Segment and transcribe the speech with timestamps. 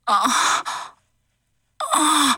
[0.08, 0.30] Oh.
[1.94, 2.36] Oh.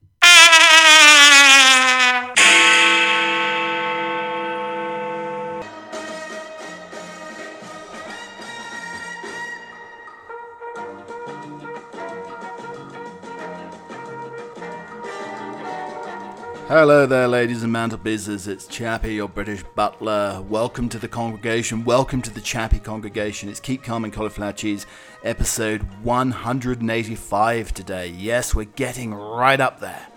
[16.71, 18.47] Hello there, ladies and mantelpieces.
[18.47, 20.41] It's Chappie, your British butler.
[20.47, 21.83] Welcome to the congregation.
[21.83, 23.49] Welcome to the Chappie congregation.
[23.49, 24.85] It's Keep Calm and Cauliflower Cheese,
[25.25, 28.07] episode 185 today.
[28.07, 30.07] Yes, we're getting right up there.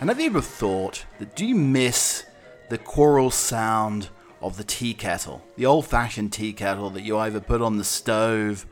[0.00, 2.24] And have you ever thought that do you miss
[2.68, 4.08] the choral sound
[4.40, 5.44] of the tea kettle?
[5.54, 8.66] The old fashioned tea kettle that you either put on the stove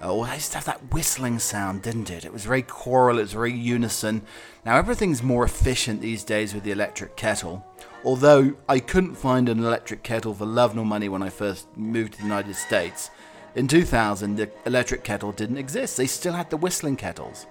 [0.00, 2.24] or it used to have that whistling sound, didn't it?
[2.24, 4.22] It was very choral, it was very unison.
[4.64, 7.66] Now, everything's more efficient these days with the electric kettle.
[8.04, 12.12] Although I couldn't find an electric kettle for love nor money when I first moved
[12.12, 13.10] to the United States.
[13.56, 15.96] In 2000, the electric kettle didn't exist.
[15.96, 17.46] They still had the whistling kettles.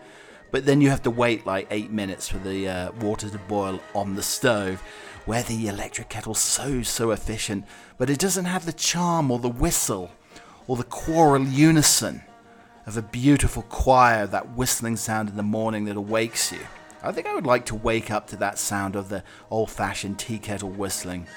[0.50, 3.82] But then you have to wait like eight minutes for the uh, water to boil
[3.94, 4.82] on the stove,
[5.26, 7.66] where the electric kettle's so, so efficient,
[7.98, 10.12] but it doesn't have the charm or the whistle
[10.68, 12.22] or the choral unison
[12.88, 16.60] of a beautiful choir, that whistling sound in the morning that awakes you.
[17.04, 20.18] I think I would like to wake up to that sound of the old fashioned
[20.18, 21.28] tea kettle whistling.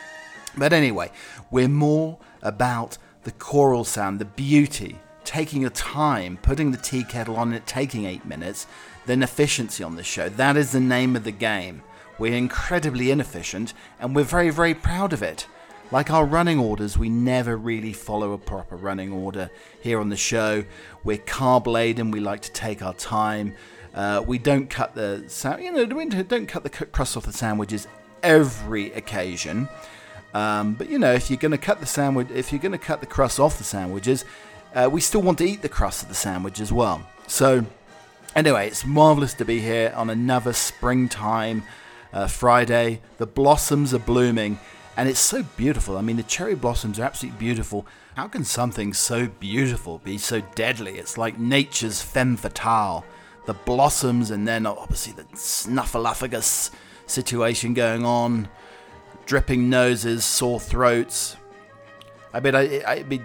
[0.56, 1.10] But anyway,
[1.50, 7.36] we're more about the choral sound, the beauty, taking your time, putting the tea kettle
[7.36, 8.68] on it, taking eight minutes,
[9.06, 10.28] than efficiency on this show.
[10.28, 11.82] That is the name of the game.
[12.16, 15.46] We're incredibly inefficient, and we're very, very proud of it.
[15.92, 20.16] Like our running orders, we never really follow a proper running order here on the
[20.16, 20.64] show.
[21.02, 23.54] We're carb laden, we like to take our time.
[23.92, 25.24] Uh, we don't cut the
[25.60, 27.88] you know don't cut the crust off the sandwiches
[28.22, 29.68] every occasion.
[30.32, 32.78] Um, but you know, if you're going to cut the sandwich, if you're going to
[32.78, 34.24] cut the crust off the sandwiches,
[34.74, 37.04] uh, we still want to eat the crust of the sandwich as well.
[37.26, 37.64] So,
[38.36, 41.64] anyway, it's marvelous to be here on another springtime
[42.12, 43.00] uh, Friday.
[43.18, 44.60] The blossoms are blooming,
[44.96, 45.96] and it's so beautiful.
[45.96, 47.86] I mean, the cherry blossoms are absolutely beautiful.
[48.16, 50.98] How can something so beautiful be so deadly?
[50.98, 53.04] It's like nature's femme fatale.
[53.46, 56.70] The blossoms, and then obviously the snuffleupagus
[57.06, 58.48] situation going on,
[59.26, 61.36] dripping noses, sore throats.
[62.32, 63.24] I mean, I, I mean,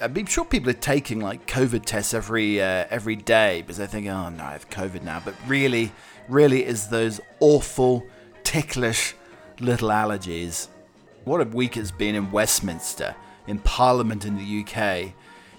[0.00, 4.06] I'm sure people are taking like COVID tests every uh, every day because they think,
[4.06, 5.20] oh no, I have COVID now.
[5.24, 5.92] But really,
[6.28, 8.06] really, is those awful,
[8.44, 9.14] ticklish
[9.60, 10.68] little allergies
[11.24, 13.14] what a week it's been in Westminster,
[13.46, 15.12] in Parliament in the UK.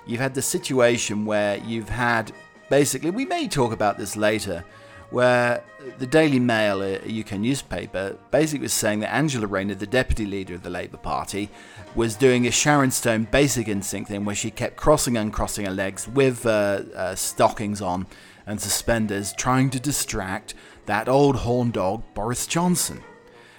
[0.05, 2.31] You've had the situation where you've had
[2.69, 4.63] basically, we may talk about this later,
[5.09, 5.63] where
[5.97, 10.55] the Daily Mail, a UK newspaper, basically was saying that Angela Rayner, the deputy leader
[10.55, 11.49] of the Labour Party,
[11.95, 15.71] was doing a Sharon Stone basic instinct thing where she kept crossing and crossing her
[15.71, 18.07] legs with uh, uh, stockings on
[18.45, 20.53] and suspenders, trying to distract
[20.85, 23.01] that old horn dog, Boris Johnson.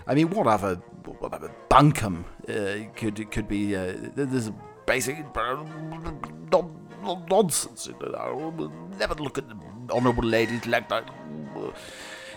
[0.06, 0.80] I mean, what other
[1.68, 3.74] bunkum uh, could could be?
[3.74, 4.50] Uh, there's
[4.86, 5.24] basic
[7.28, 7.88] nonsense.
[8.98, 9.44] Never look at
[9.90, 11.10] honourable ladies like that.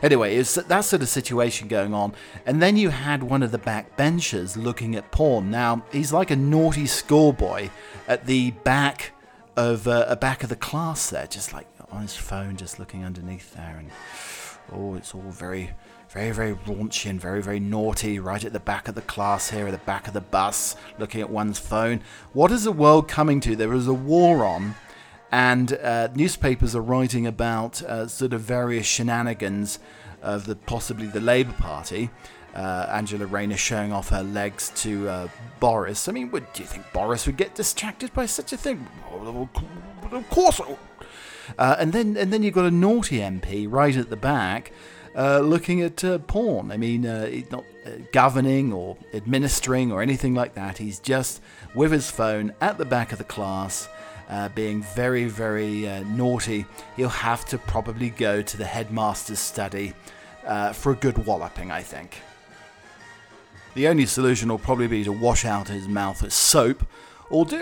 [0.02, 2.14] Anyway, it's that sort of situation going on,
[2.46, 5.52] and then you had one of the backbenchers looking at porn.
[5.52, 7.70] Now he's like a naughty schoolboy
[8.08, 9.12] at the back
[9.58, 13.54] of uh, back of the class there, just like on his phone, just looking underneath
[13.56, 13.92] there, and
[14.72, 15.72] oh, it's all very
[16.10, 19.68] very, very raunchy and very, very naughty, right at the back of the class here,
[19.68, 22.02] at the back of the bus, looking at one's phone.
[22.34, 23.56] What is the world coming to?
[23.56, 24.74] There is a war on,
[25.32, 29.78] and uh, newspapers are writing about uh, sort of various shenanigans
[30.24, 32.10] of the possibly the Labour Party.
[32.56, 35.28] Uh, Angela Rayner showing off her legs to uh,
[35.60, 36.10] Boris.
[36.10, 38.88] I mean, would, do you think Boris would get distracted by such a thing?
[40.12, 40.60] Of course.
[41.58, 44.72] Uh, and then, and then you've got a naughty MP right at the back
[45.20, 46.72] uh, looking at uh, porn.
[46.72, 50.78] I mean, uh, he's not uh, governing or administering or anything like that.
[50.78, 51.42] He's just
[51.76, 53.90] with his phone at the back of the class,
[54.30, 56.66] uh, being very, very uh, naughty.
[56.96, 59.94] He'll have to probably go to the headmaster's study
[60.74, 62.22] for a good walloping, I think.
[63.76, 66.88] The only solution will probably be to wash out his mouth with soap,
[67.30, 67.58] or do.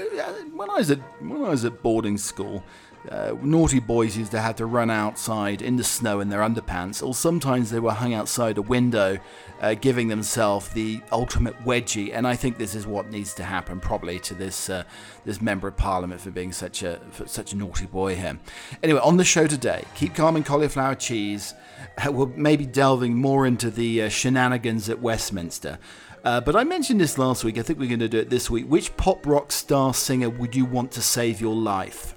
[0.54, 2.64] when I was at when I was at boarding school,
[3.12, 7.06] uh, naughty boys used to have to run outside in the snow in their underpants,
[7.06, 9.18] or sometimes they were hung outside a window,
[9.62, 12.12] uh, giving themselves the ultimate wedgie.
[12.14, 14.84] And I think this is what needs to happen, probably to this uh,
[15.26, 18.38] this member of parliament for being such a such a naughty boy here.
[18.84, 21.54] Anyway, on the show today, keep calm and cauliflower cheese.
[21.98, 25.80] Uh, we're maybe delving more into the uh, shenanigans at Westminster.
[26.24, 27.58] Uh, but I mentioned this last week.
[27.58, 28.66] I think we're going to do it this week.
[28.68, 32.17] Which pop rock star singer would you want to save your life?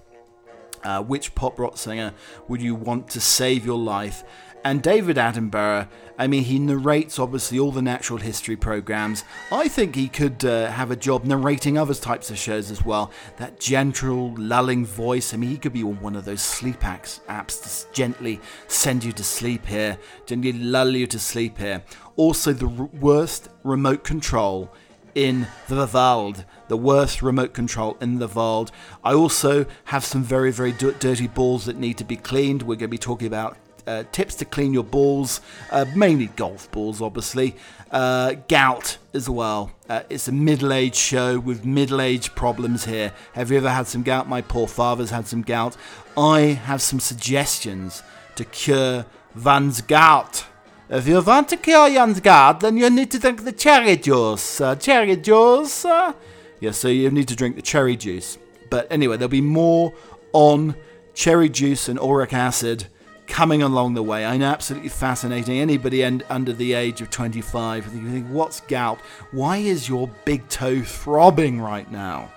[0.82, 2.14] Uh, which pop rock singer
[2.48, 4.24] would you want to save your life?
[4.62, 5.88] And David Attenborough,
[6.18, 9.24] I mean, he narrates obviously all the natural history programs.
[9.50, 13.10] I think he could uh, have a job narrating other types of shows as well.
[13.38, 15.32] That gentle, lulling voice.
[15.32, 19.02] I mean, he could be on one of those sleep apps, apps to gently send
[19.02, 21.82] you to sleep here, gently lull you to sleep here.
[22.16, 24.70] Also, the r- worst remote control
[25.14, 28.70] in the world, the worst remote control in the world.
[29.04, 32.62] I also have some very, very d- dirty balls that need to be cleaned.
[32.62, 35.40] We're going to be talking about uh, tips to clean your balls,
[35.70, 37.56] uh, mainly golf balls, obviously.
[37.90, 39.72] Uh, gout as well.
[39.88, 43.12] Uh, it's a middle aged show with middle aged problems here.
[43.32, 44.28] Have you ever had some gout?
[44.28, 45.76] My poor father's had some gout.
[46.16, 48.02] I have some suggestions
[48.36, 50.44] to cure Van's gout.
[50.92, 54.60] If you want to cure Jan's guard, then you need to drink the cherry juice.
[54.60, 55.84] Uh, cherry juice.
[55.84, 56.14] Uh,
[56.58, 58.38] yeah, so you need to drink the cherry juice.
[58.70, 59.94] But anyway, there'll be more
[60.32, 60.74] on
[61.14, 62.86] cherry juice and uric acid
[63.28, 64.26] coming along the way.
[64.26, 65.60] I know, absolutely fascinating.
[65.60, 68.98] Anybody under the age of 25, you think, what's gout?
[69.30, 72.32] Why is your big toe throbbing right now?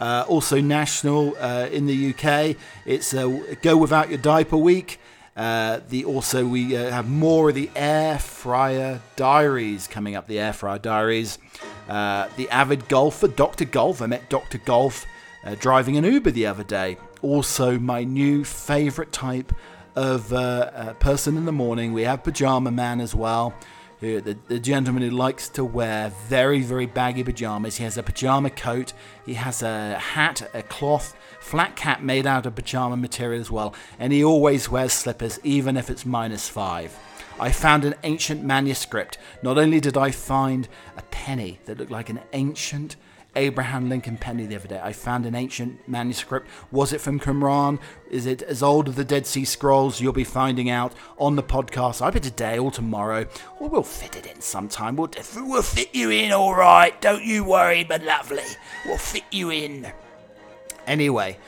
[0.00, 4.98] Uh, also, national uh, in the UK, it's uh, Go Without Your Diaper Week.
[5.36, 10.26] Uh, the also we uh, have more of the air fryer diaries coming up.
[10.26, 11.38] The air fryer diaries.
[11.88, 13.66] Uh, the avid golfer, Dr.
[13.66, 14.00] Golf.
[14.00, 14.58] I met Dr.
[14.58, 15.04] Golf
[15.44, 16.96] uh, driving an Uber the other day.
[17.20, 19.52] Also, my new favorite type
[19.94, 21.92] of uh, person in the morning.
[21.92, 23.54] We have Pajama Man as well.
[24.00, 27.76] Who, the, the gentleman who likes to wear very, very baggy pajamas.
[27.76, 28.92] He has a pajama coat,
[29.24, 33.74] he has a hat, a cloth flat cap made out of pajama material as well,
[33.98, 36.98] and he always wears slippers even if it's minus five.
[37.38, 39.18] I found an ancient manuscript.
[39.42, 42.96] Not only did I find a penny that looked like an ancient
[43.36, 44.80] Abraham Lincoln penny the other day.
[44.82, 46.48] I found an ancient manuscript.
[46.70, 47.78] Was it from Qumran?
[48.10, 50.00] Is it as old as the Dead Sea Scrolls?
[50.00, 53.26] You'll be finding out on the podcast either today or tomorrow,
[53.60, 54.96] or we'll fit it in sometime.
[54.96, 56.98] We'll, we'll fit you in, all right.
[57.00, 58.42] Don't you worry, but lovely.
[58.84, 59.92] We'll fit you in.
[60.86, 61.38] Anyway,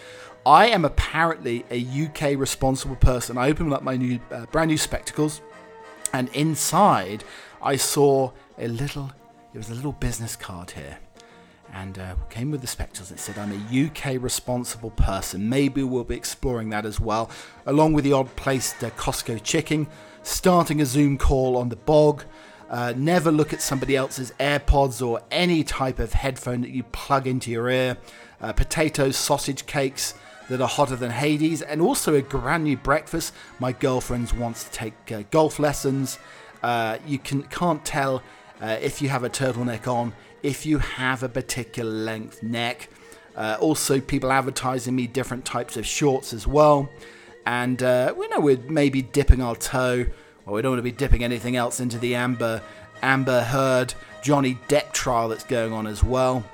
[0.44, 3.38] I am apparently a UK responsible person.
[3.38, 5.41] I opened up my new, uh, brand new spectacles,
[6.12, 7.25] and inside
[7.62, 9.12] I saw a little.
[9.55, 10.99] It was a little business card here
[11.78, 13.12] and uh, came with the spectacles.
[13.12, 15.48] It said, I'm a UK responsible person.
[15.48, 17.30] Maybe we'll be exploring that as well,
[17.66, 19.86] along with the odd placed uh, Costco chicken,
[20.25, 22.25] starting a Zoom call on the bog.
[22.69, 27.26] Uh, never look at somebody else's AirPods or any type of headphone that you plug
[27.26, 27.96] into your ear.
[28.40, 30.14] Uh, potatoes, sausage cakes
[30.48, 33.32] that are hotter than Hades, and also a brand new breakfast.
[33.60, 36.19] My girlfriend wants to take uh, golf lessons.
[36.60, 38.22] Uh, you can, can't tell
[38.60, 42.88] if you have a turtleneck on if you have a particular length neck.
[43.36, 46.88] Uh, also, people advertising me different types of shorts as well.
[47.46, 50.06] And uh, we know we're maybe dipping our toe,
[50.44, 52.62] or we don't want to be dipping anything else into the Amber
[53.00, 56.44] Amber Heard Johnny Depp trial that's going on as well.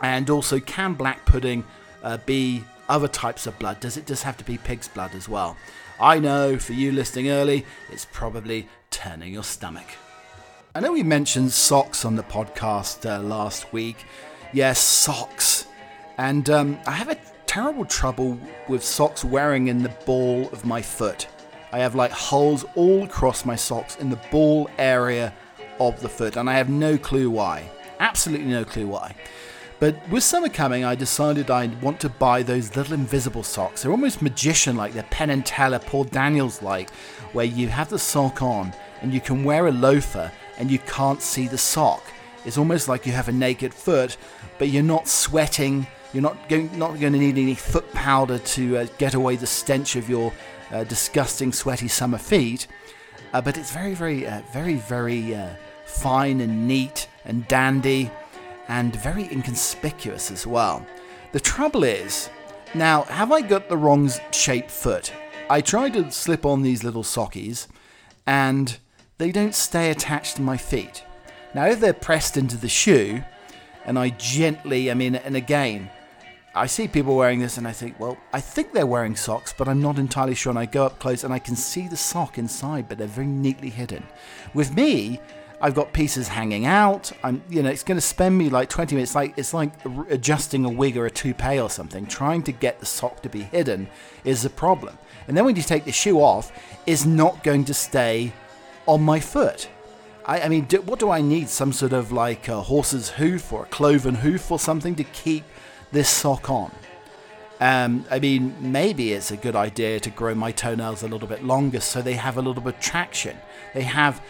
[0.00, 1.64] And also, can black pudding
[2.02, 3.80] uh, be other types of blood?
[3.80, 5.56] Does it just have to be pig's blood as well?
[6.00, 9.86] I know for you listening early, it's probably turning your stomach.
[10.74, 14.06] I know we mentioned socks on the podcast uh, last week.
[14.54, 15.66] Yes, socks.
[16.16, 18.38] And um, I have a terrible trouble
[18.68, 21.28] with socks wearing in the ball of my foot.
[21.72, 25.34] I have like holes all across my socks in the ball area
[25.78, 27.70] of the foot, and I have no clue why.
[28.00, 29.14] Absolutely no clue why.
[29.78, 33.82] But with summer coming, I decided I want to buy those little invisible socks.
[33.82, 36.88] They're almost magician like, they're Penn and Teller, Paul Daniels like,
[37.34, 41.22] where you have the sock on and you can wear a loafer and you can't
[41.22, 42.02] see the sock.
[42.44, 44.16] It's almost like you have a naked foot,
[44.58, 45.86] but you're not sweating.
[46.12, 49.46] You're not going, not going to need any foot powder to uh, get away the
[49.46, 50.32] stench of your
[50.70, 52.66] uh, disgusting, sweaty summer feet.
[53.32, 55.48] Uh, but it's very, very, uh, very, very uh,
[55.84, 58.10] fine and neat and dandy,
[58.68, 60.84] and very inconspicuous as well.
[61.32, 62.28] The trouble is,
[62.74, 65.12] now, have I got the wrong shaped foot?
[65.48, 67.68] I tried to slip on these little sockies,
[68.26, 68.78] and
[69.22, 71.04] they don't stay attached to my feet.
[71.54, 73.22] Now, if they're pressed into the shoe,
[73.84, 75.90] and I gently, I mean, and again,
[76.56, 79.68] I see people wearing this and I think, well, I think they're wearing socks, but
[79.68, 80.50] I'm not entirely sure.
[80.50, 83.28] And I go up close and I can see the sock inside, but they're very
[83.28, 84.04] neatly hidden.
[84.54, 85.20] With me,
[85.60, 87.12] I've got pieces hanging out.
[87.22, 89.14] I'm, you know, it's going to spend me like 20 minutes.
[89.14, 89.72] Like it's like
[90.10, 92.06] adjusting a wig or a toupee or something.
[92.06, 93.86] Trying to get the sock to be hidden
[94.24, 94.98] is a problem.
[95.28, 96.50] And then when you take the shoe off,
[96.86, 98.32] it's not going to stay
[98.86, 99.68] on my foot.
[100.24, 101.48] I, I mean, do, what do I need?
[101.48, 105.44] Some sort of like a horse's hoof or a cloven hoof or something to keep
[105.90, 106.72] this sock on?
[107.60, 111.44] Um, I mean, maybe it's a good idea to grow my toenails a little bit
[111.44, 113.36] longer so they have a little bit of traction.
[113.72, 114.20] They have,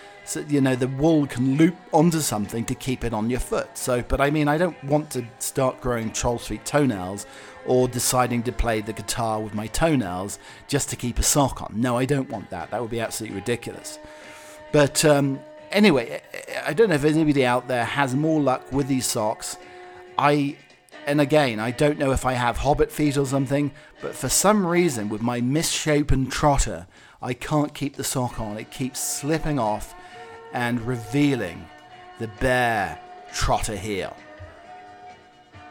[0.48, 3.78] you know, the wool can loop onto something to keep it on your foot.
[3.78, 7.24] So, but I mean, I don't want to start growing troll feet toenails
[7.64, 11.72] or deciding to play the guitar with my toenails just to keep a sock on.
[11.74, 12.70] No, I don't want that.
[12.70, 13.98] That would be absolutely ridiculous.
[14.72, 15.38] But um,
[15.70, 16.22] anyway,
[16.64, 19.58] I don't know if anybody out there has more luck with these socks.
[20.18, 20.56] I
[21.06, 24.64] and again, I don't know if I have hobbit feet or something, but for some
[24.64, 26.86] reason, with my misshapen trotter,
[27.20, 28.56] I can't keep the sock on.
[28.56, 29.94] It keeps slipping off
[30.52, 31.66] and revealing
[32.18, 33.00] the bare
[33.32, 34.16] trotter heel.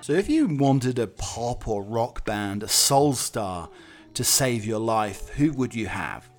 [0.02, 3.70] So, if you wanted a pop or rock band, a soul star,
[4.16, 6.30] to save your life, who would you have?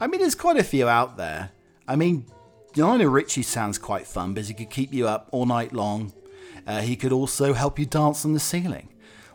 [0.00, 1.50] I mean, there's quite a few out there.
[1.86, 2.26] I mean,
[2.76, 6.12] Lionel Richie sounds quite fun because he could keep you up all night long,
[6.66, 8.88] uh, he could also help you dance on the ceiling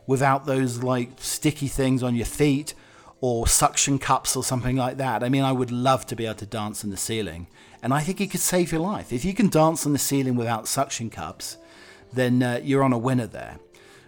[0.08, 2.74] without those like sticky things on your feet
[3.22, 5.24] or suction cups or something like that.
[5.24, 7.48] I mean, I would love to be able to dance on the ceiling,
[7.84, 9.14] and I think he could save your life.
[9.14, 11.58] If you can dance on the ceiling without suction cups,
[12.12, 13.60] then uh, you're on a winner there.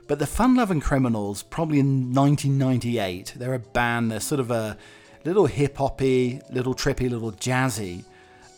[0.07, 4.77] But the Fun Loving Criminals, probably in 1998, they're a band, they're sort of a
[5.23, 8.03] little hip hoppy, little trippy, little jazzy,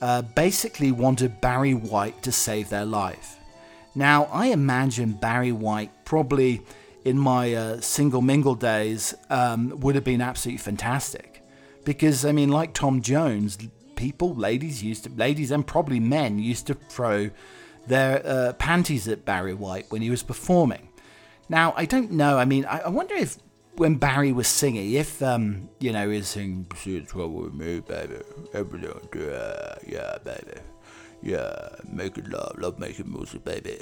[0.03, 3.37] uh, basically wanted Barry White to save their life.
[3.95, 6.61] Now, I imagine Barry White probably
[7.05, 11.41] in my uh, single mingle days um, would have been absolutely fantastic.
[11.85, 13.57] Because, I mean, like Tom Jones,
[13.95, 17.29] people, ladies used to, ladies and probably men used to throw
[17.87, 20.89] their uh, panties at Barry White when he was performing.
[21.47, 22.37] Now, I don't know.
[22.37, 23.37] I mean, I, I wonder if
[23.75, 26.65] when Barry was singing, if, um, you know, he's singing,
[27.07, 28.15] trouble with me, baby,
[28.53, 29.09] everything,
[29.87, 30.59] yeah, baby
[31.23, 33.79] yeah, making love, love making music, baby.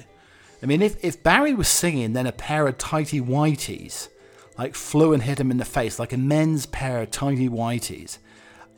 [0.62, 4.10] I mean, if, if Barry was singing, then a pair of tighty whities
[4.57, 8.19] like flew and hit him in the face, like a men's pair of tighty whities,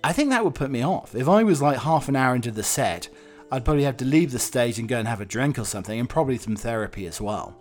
[0.03, 1.13] I think that would put me off.
[1.13, 3.09] If I was like half an hour into the set,
[3.51, 5.99] I'd probably have to leave the stage and go and have a drink or something,
[5.99, 7.57] and probably some therapy as well.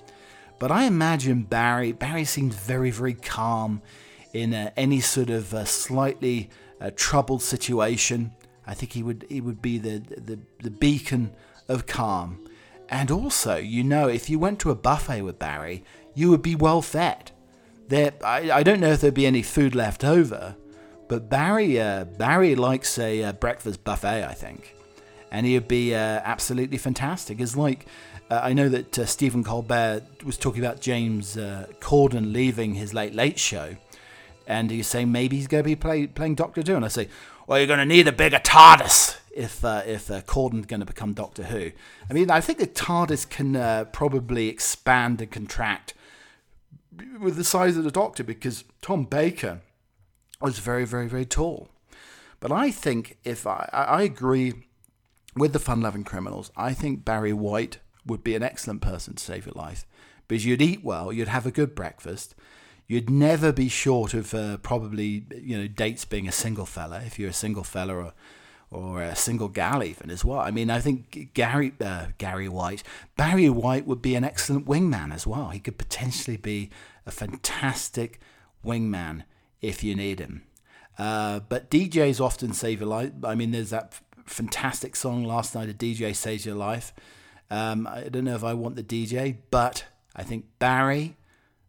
[0.63, 3.83] But I imagine Barry, Barry seems very, very calm
[4.33, 6.51] in uh, any sort of uh, slightly
[6.81, 8.31] uh, troubled situation.
[8.65, 11.33] I think he would he would be the, the, the beacon
[11.67, 12.47] of calm.
[12.89, 15.83] And also, you know, if you went to a buffet with Barry,
[16.15, 17.33] you would be well fed.
[17.89, 20.55] There, I, I don't know if there'd be any food left over,
[21.09, 24.77] but Barry uh, Barry likes a uh, breakfast buffet, I think,
[25.33, 27.41] and he would be uh, absolutely fantastic.
[27.41, 27.87] It's like
[28.31, 32.95] uh, I know that uh, Stephen Colbert was talking about James uh, Corden leaving his
[32.95, 33.77] Late Late Show,
[34.47, 37.09] and he's saying maybe he's going to be play, playing Doctor Who, and I say,
[37.47, 40.87] well, you're going to need a bigger TARDIS if uh, if uh, Corden's going to
[40.87, 41.73] become Doctor Who.
[42.09, 45.95] I mean, I think the TARDIS can uh, probably expand and contract
[47.21, 49.61] with the size of the Doctor because Tom Baker
[50.41, 51.71] was very, very, very tall.
[52.41, 54.55] But I think if I, I agree
[55.37, 59.47] with the fun-loving criminals, I think Barry White would be an excellent person to save
[59.47, 59.87] your life
[60.29, 62.35] because you'd eat well, you'd have a good breakfast,
[62.87, 67.19] you'd never be short of uh, probably you know dates being a single fella if
[67.19, 68.13] you're a single fella or
[68.71, 70.41] or a single gal even as well.
[70.41, 72.83] I mean, I think Gary uh, Gary White,
[73.17, 75.51] Barry White would be an excellent wingman as well.
[75.51, 76.71] He could potentially be
[77.05, 78.19] a fantastic
[78.65, 79.25] wingman
[79.61, 80.43] if you need him.
[80.99, 83.13] Uh, but DJs often save your life.
[83.25, 85.69] I mean, there's that fantastic song last night.
[85.69, 86.93] A DJ saves your life.
[87.53, 89.85] Um, I don't know if I want the DJ, but
[90.17, 91.17] I think Barry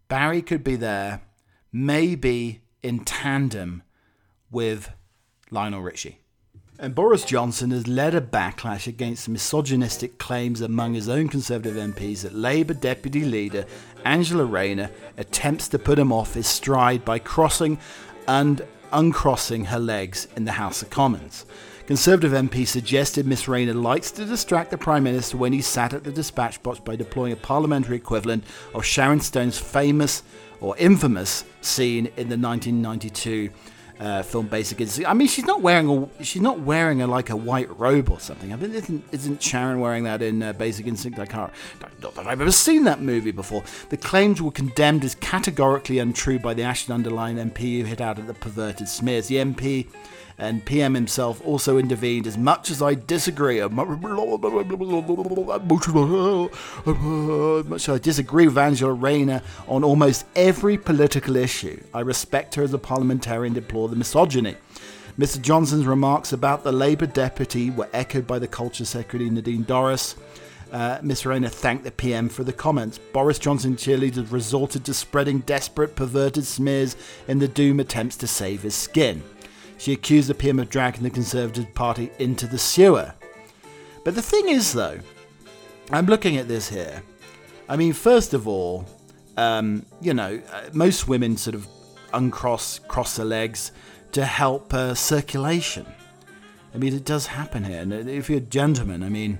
[0.07, 1.21] Barry could be there,
[1.71, 3.81] maybe in tandem
[4.51, 4.91] with
[5.49, 6.19] Lionel Richie.
[6.77, 12.21] And Boris Johnson has led a backlash against misogynistic claims among his own Conservative MPs
[12.21, 13.65] that Labour Deputy Leader
[14.05, 17.79] Angela Rayner attempts to put him off his stride by crossing
[18.27, 18.61] and
[18.91, 21.45] uncrossing her legs in the House of Commons.
[21.85, 26.05] Conservative MP suggested Miss Rayner likes to distract the Prime Minister when he sat at
[26.05, 30.23] the dispatch box by deploying a parliamentary equivalent of Sharon Stone's famous
[30.61, 33.49] or infamous scene in the 1992
[33.99, 35.09] uh, film Basic Instinct.
[35.09, 38.19] I mean, she's not wearing a she's not wearing a like a white robe or
[38.19, 38.53] something.
[38.53, 41.19] I mean, isn't, isn't Sharon wearing that in uh, Basic Instinct?
[41.19, 41.51] I can't.
[42.01, 43.63] Not that I've ever seen that movie before.
[43.89, 48.27] The claims were condemned as categorically untrue by the Ashton-under-Lyne MP who hit out at
[48.27, 49.27] the perverted smears.
[49.27, 49.87] The MP
[50.37, 53.59] and PM himself also intervened as much as I disagree.
[53.59, 53.89] as Much
[57.87, 61.81] as I disagree with Angela Rayner on almost every political issue.
[61.93, 64.55] I respect her as a parliamentarian, deplore the misogyny.
[65.17, 65.39] Mr.
[65.39, 70.15] Johnson's remarks about the Labour deputy were echoed by the Culture Secretary Nadine Dorries.
[70.71, 71.27] Uh, Ms.
[71.27, 72.97] Rayner thanked the PM for the comments.
[72.97, 76.95] Boris Johnson cheerleaders resorted to spreading desperate, perverted smears
[77.27, 79.21] in the doom attempts to save his skin.
[79.77, 83.13] She accused the PM of dragging the Conservative Party into the sewer.
[84.03, 85.00] But the thing is, though,
[85.92, 87.03] I'm looking at this here.
[87.68, 88.86] I mean, first of all,
[89.38, 91.68] um, you know, uh, most women sort of
[92.13, 93.72] uncross cross their legs
[94.12, 95.86] to help uh, circulation.
[96.74, 97.82] I mean, it does happen here.
[97.82, 99.39] And if you're a gentleman, I mean,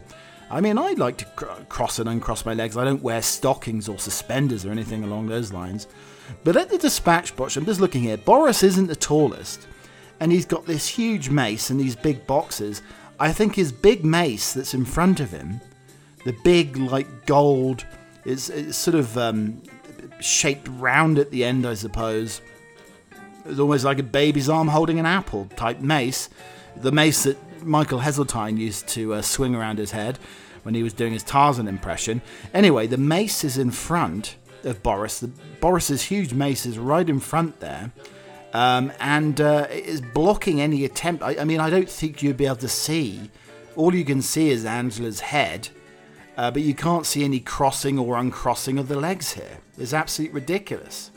[0.50, 2.78] I mean, I like to cr- cross and uncross my legs.
[2.78, 5.88] I don't wear stockings or suspenders or anything along those lines.
[6.44, 8.18] But at the dispatch box, I'm just looking here.
[8.18, 9.68] Boris isn't the tallest,
[10.20, 12.82] and he's got this huge mace and these big boxes.
[13.20, 15.62] I think his big mace that's in front of him,
[16.26, 17.86] the big like gold,
[18.26, 19.62] is, is sort of um,
[20.20, 22.42] shaped round at the end, I suppose.
[23.46, 26.30] It's almost like a baby's arm holding an apple type mace.
[26.78, 30.18] The mace that Michael Heseltine used to uh, swing around his head
[30.64, 32.22] when he was doing his Tarzan impression.
[32.54, 35.20] Anyway, the mace is in front of Boris.
[35.20, 35.28] The,
[35.60, 37.92] Boris's huge mace is right in front there
[38.54, 41.24] um, and uh, it is blocking any attempt.
[41.24, 43.32] I, I, mean, I don't think you'd be able to see.
[43.76, 45.70] All you can see is Angela's head,
[46.38, 49.58] uh, but you can't see any crossing or uncrossing of the legs here.
[49.78, 51.10] It's absolutely ridiculous.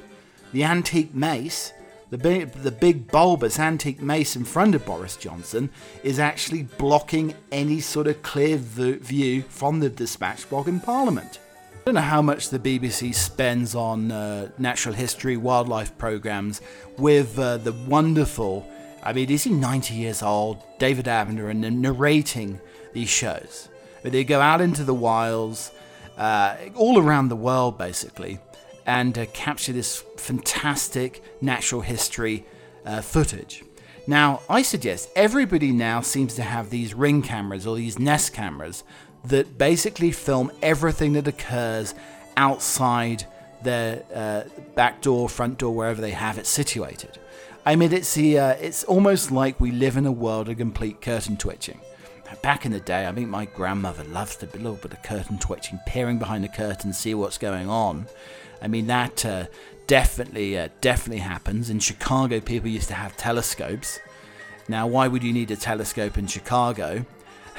[0.52, 1.74] The antique mace,
[2.08, 5.68] the big, the big bulbous antique mace in front of Boris Johnson,
[6.02, 11.38] is actually blocking any sort of clear view from the dispatch block in Parliament.
[11.86, 16.60] I don't know how much the BBC spends on uh, natural history wildlife programs
[16.98, 18.68] with uh, the wonderful,
[19.04, 20.60] I mean, is he 90 years old?
[20.80, 22.58] David Attenborough and narrating
[22.92, 23.68] these shows.
[24.02, 25.70] But they go out into the wilds,
[26.18, 28.40] uh, all around the world basically,
[28.84, 32.46] and uh, capture this fantastic natural history
[32.84, 33.62] uh, footage.
[34.08, 38.82] Now, I suggest everybody now seems to have these ring cameras or these Nest cameras
[39.28, 41.94] that basically film everything that occurs
[42.36, 43.24] outside
[43.62, 44.42] their uh,
[44.74, 47.18] back door, front door, wherever they have it situated.
[47.64, 51.00] I mean, it's the uh, it's almost like we live in a world of complete
[51.00, 51.80] curtain twitching.
[52.42, 55.80] Back in the day, I think my grandmother loved a little bit of curtain twitching,
[55.86, 58.06] peering behind the curtain, see what's going on.
[58.62, 59.46] I mean, that uh,
[59.86, 61.70] definitely uh, definitely happens.
[61.70, 63.98] In Chicago, people used to have telescopes.
[64.68, 67.04] Now, why would you need a telescope in Chicago?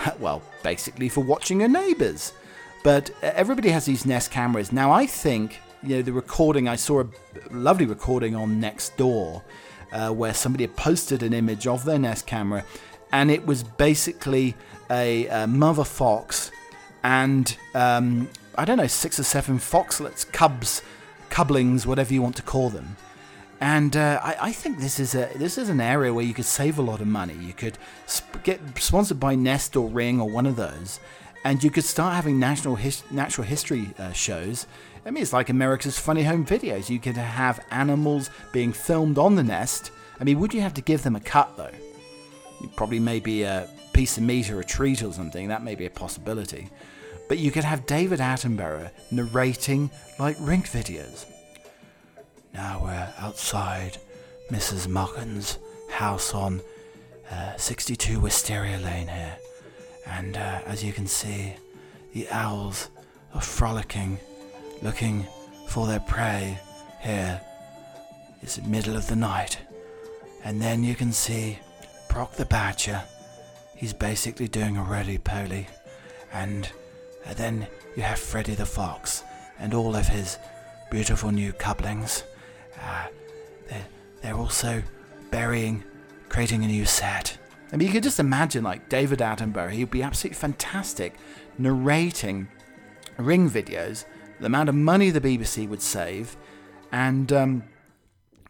[0.20, 2.34] well, basically for watching your neighbours.
[2.84, 4.72] But uh, everybody has these Nest cameras.
[4.72, 7.08] Now, I think, you know, the recording, I saw a
[7.52, 9.42] lovely recording on Nextdoor
[9.92, 12.64] uh, where somebody had posted an image of their Nest camera,
[13.12, 14.56] and it was basically
[14.90, 16.52] a, a mother fox
[17.04, 20.82] and, um, I don't know, six or seven foxlets, cubs,
[21.30, 22.98] cublings, whatever you want to call them.
[23.60, 26.46] And uh, I, I, think this is a this is an area where you could
[26.46, 27.34] save a lot of money.
[27.34, 31.00] You could sp- get sponsored by Nest or Ring or one of those,
[31.44, 34.68] and you could start having national his- natural history uh, shows.
[35.08, 36.90] I mean, it's like America's Funny Home Videos.
[36.90, 39.90] You could have animals being filmed on the nest.
[40.20, 41.72] I mean, would you have to give them a cut though?
[42.76, 45.48] Probably maybe a piece of meat or a treat or something.
[45.48, 46.70] That may be a possibility.
[47.28, 49.90] But you could have David Attenborough narrating
[50.20, 51.26] like Ring videos.
[52.58, 54.00] Now we're outside
[54.50, 54.88] Mrs.
[54.88, 55.60] Mucken's
[55.92, 56.62] house on
[57.30, 59.38] uh, 62 Wisteria Lane here,
[60.08, 61.54] and uh, as you can see,
[62.16, 62.90] the owls
[63.36, 64.18] are frolicking,
[64.82, 65.28] looking
[65.68, 66.58] for their prey
[67.00, 67.40] here.
[68.42, 69.60] It's the middle of the night,
[70.44, 71.60] and then you can see
[72.10, 73.04] Brock the Badger.
[73.76, 75.68] He's basically doing a roly poly,
[76.34, 76.68] and
[77.24, 79.24] uh, then you have Freddy the Fox
[79.60, 80.40] and all of his
[80.90, 82.24] beautiful new couplings.
[82.82, 83.08] Uh,
[83.68, 83.88] they're,
[84.22, 84.84] they're also
[85.32, 85.84] burying,
[86.30, 87.38] creating a new set.
[87.72, 91.16] I mean, you could just imagine, like, David Attenborough, he'd be absolutely fantastic
[91.58, 92.48] narrating
[93.18, 94.06] ring videos,
[94.40, 96.38] the amount of money the BBC would save,
[96.92, 97.64] and, um,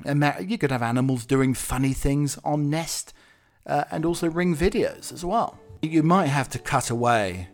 [0.06, 3.13] you could have animals doing funny things on Nest
[3.66, 5.60] uh, and also ring videos as well.
[5.82, 7.50] You might have to cut away,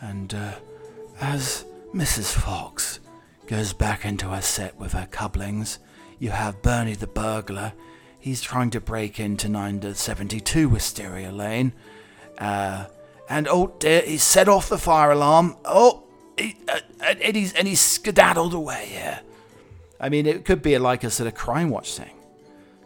[0.00, 0.54] and uh,
[1.20, 2.32] as Mrs.
[2.32, 3.00] Fox
[3.48, 5.78] goes back into her set with her couplings.
[6.18, 7.72] You have Bernie the burglar.
[8.18, 11.72] He's trying to break into 972 Wisteria Lane.
[12.36, 12.86] Uh,
[13.28, 15.56] and oh dear, he set off the fire alarm.
[15.64, 16.04] Oh,
[16.36, 18.90] he, uh, and he's and he's skedaddled away.
[18.92, 19.20] Yeah,
[19.98, 22.14] I mean it could be like a sort of crime watch thing.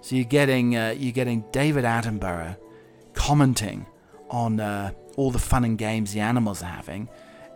[0.01, 2.57] So you're getting uh, you're getting David Attenborough
[3.15, 3.87] commenting
[4.31, 7.09] on uh, all the fun and games the animals are having,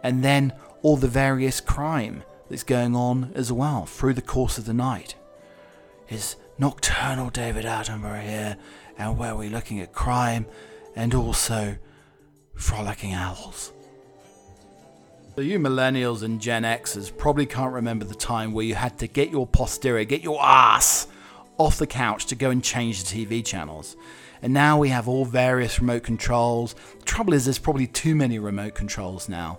[0.02, 4.66] and then all the various crime that's going on as well through the course of
[4.66, 5.14] the night.
[6.08, 8.56] Is nocturnal David Attenborough here,
[8.98, 10.46] and where we're looking at crime
[10.94, 11.76] and also
[12.54, 13.72] frolicking owls.
[15.34, 19.06] So you millennials and Gen Xers probably can't remember the time where you had to
[19.06, 21.08] get your posterior, get your ass
[21.58, 23.96] off the couch to go and change the TV channels.
[24.40, 26.74] And now we have all various remote controls.
[27.00, 29.58] The trouble is, there's probably too many remote controls now.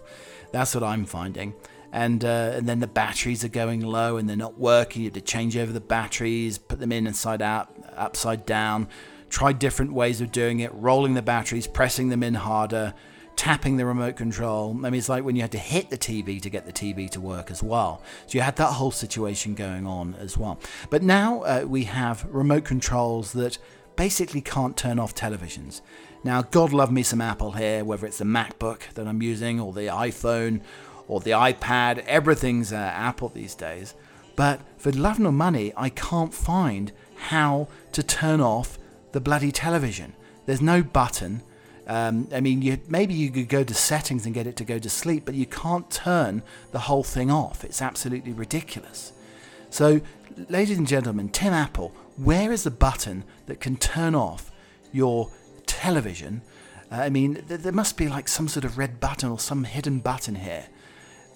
[0.52, 1.54] That's what I'm finding.
[1.98, 5.02] And, uh, and then the batteries are going low and they're not working.
[5.02, 8.88] You have to change over the batteries, put them in inside out, upside down,
[9.30, 12.94] try different ways of doing it, rolling the batteries, pressing them in harder,
[13.36, 14.78] tapping the remote control.
[14.86, 17.10] I mean, it's like when you had to hit the TV to get the TV
[17.10, 18.04] to work as well.
[18.28, 20.60] So you had that whole situation going on as well.
[20.92, 23.58] But now uh, we have remote controls that
[23.96, 25.82] basically can't turn off televisions.
[26.24, 29.74] Now, God love me some Apple here, whether it's the MacBook that I'm using or
[29.74, 30.62] the iPhone
[31.08, 33.94] or the iPad, everything's uh, Apple these days.
[34.36, 38.78] But for love nor money, I can't find how to turn off
[39.12, 40.14] the bloody television.
[40.46, 41.42] There's no button.
[41.88, 44.78] Um, I mean, you, maybe you could go to settings and get it to go
[44.78, 47.64] to sleep, but you can't turn the whole thing off.
[47.64, 49.14] It's absolutely ridiculous.
[49.70, 50.02] So,
[50.50, 54.52] ladies and gentlemen, Tim Apple, where is the button that can turn off
[54.92, 55.32] your
[55.66, 56.42] television?
[56.92, 59.64] Uh, I mean, th- there must be like some sort of red button or some
[59.64, 60.68] hidden button here.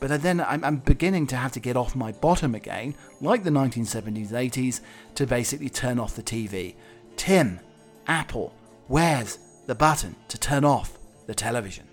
[0.02, 3.52] But then I'm, I'm, beginning to have to get off my bottom again, like the
[3.52, 4.82] 1970s, 80s,
[5.14, 6.74] to basically turn off the TV.
[7.18, 7.60] Tim,
[8.08, 8.54] Apple,
[8.88, 9.38] where's
[9.68, 11.88] the button to turn off the television.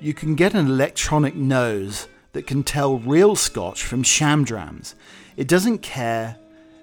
[0.00, 4.94] You can get an electronic nose that can tell real scotch from shamdrams.
[5.36, 6.38] It doesn't care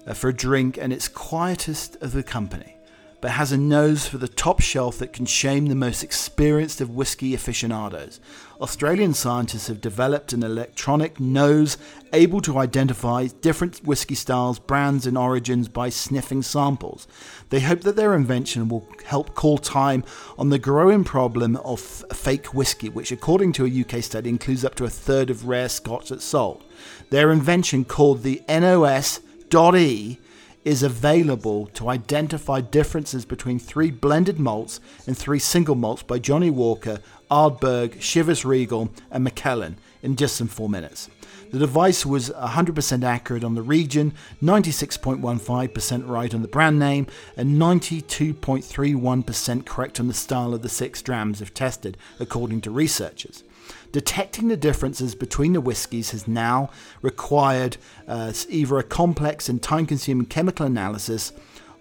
[0.06, 2.76] uh, for a drink and it's quietest of the company
[3.22, 6.90] but has a nose for the top shelf that can shame the most experienced of
[6.90, 8.20] whiskey aficionados.
[8.62, 11.76] Australian scientists have developed an electronic nose
[12.12, 17.08] able to identify different whiskey styles, brands, and origins by sniffing samples.
[17.50, 20.04] They hope that their invention will help call time
[20.38, 24.76] on the growing problem of fake whiskey, which, according to a UK study, includes up
[24.76, 26.62] to a third of rare scotch that's sold.
[27.10, 30.18] Their invention, called the NOS.E,
[30.64, 36.50] is available to identify differences between three blended malts and three single malts by Johnnie
[36.50, 37.00] Walker,
[37.32, 41.08] Ardbeg, Chivas Regal, and Macallan in just some four minutes.
[41.50, 47.58] The device was 100% accurate on the region, 96.15% right on the brand name, and
[47.58, 53.44] 92.31% correct on the style of the six drams if tested, according to researchers.
[53.92, 56.68] Detecting the differences between the whiskies has now
[57.00, 61.32] required uh, either a complex and time consuming chemical analysis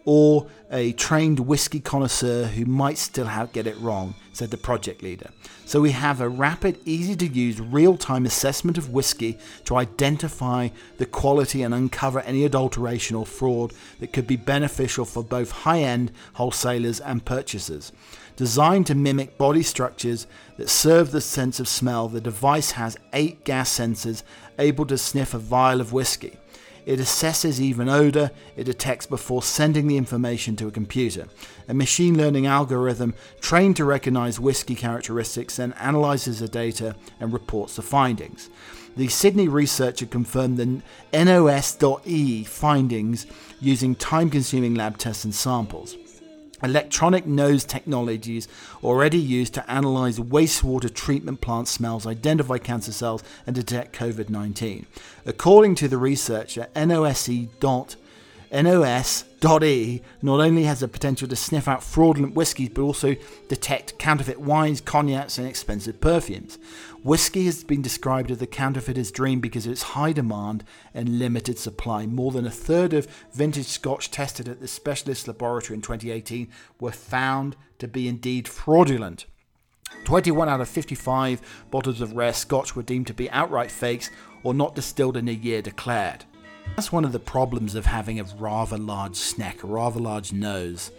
[0.05, 5.03] or a trained whiskey connoisseur who might still have, get it wrong, said the project
[5.03, 5.29] leader.
[5.65, 10.69] So we have a rapid, easy to use, real time assessment of whiskey to identify
[10.97, 15.81] the quality and uncover any adulteration or fraud that could be beneficial for both high
[15.81, 17.91] end wholesalers and purchasers.
[18.35, 20.25] Designed to mimic body structures
[20.57, 24.23] that serve the sense of smell, the device has eight gas sensors
[24.57, 26.37] able to sniff a vial of whiskey.
[26.85, 31.27] It assesses even odor it detects before sending the information to a computer.
[31.67, 37.75] A machine learning algorithm trained to recognize whiskey characteristics then analyzes the data and reports
[37.75, 38.49] the findings.
[38.97, 40.81] The Sydney researcher confirmed the
[41.13, 43.25] NOS.E findings
[43.61, 45.95] using time consuming lab tests and samples.
[46.63, 48.47] Electronic nose technologies
[48.83, 54.85] already used to analyze wastewater treatment plant smells, identify cancer cells, and detect COVID 19.
[55.25, 57.95] According to the researcher, NOSE dot
[58.51, 63.15] NOS.E not only has the potential to sniff out fraudulent whiskies but also
[63.47, 66.59] detect counterfeit wines, cognacs, and expensive perfumes.
[67.03, 71.57] Whiskey has been described as the counterfeiter's dream because of its high demand and limited
[71.57, 72.05] supply.
[72.05, 76.91] More than a third of vintage scotch tested at the specialist laboratory in 2018 were
[76.91, 79.25] found to be indeed fraudulent.
[80.03, 84.09] 21 out of 55 bottles of rare scotch were deemed to be outright fakes
[84.43, 86.25] or not distilled in a year declared.
[86.75, 90.91] That's one of the problems of having a rather large snack, a rather large nose,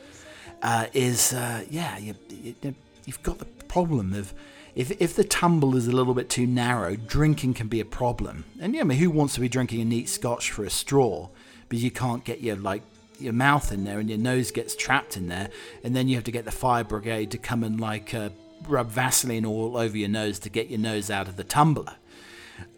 [0.62, 4.34] uh, is uh, yeah, you, you, you've got the problem of
[4.74, 8.44] if, if the tumble is a little bit too narrow, drinking can be a problem.
[8.60, 11.28] And yeah, I mean, who wants to be drinking a neat scotch for a straw,
[11.68, 12.82] but you can't get your like
[13.18, 15.50] your mouth in there and your nose gets trapped in there,
[15.84, 18.30] and then you have to get the fire brigade to come and like uh,
[18.66, 21.96] rub Vaseline all over your nose to get your nose out of the tumbler.